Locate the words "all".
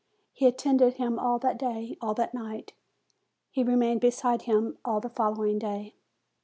1.19-1.37, 2.01-2.15, 4.83-4.99